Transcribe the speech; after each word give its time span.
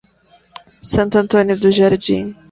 Santo 0.81 1.19
Antônio 1.19 1.55
do 1.59 1.69
Jardim 1.69 2.35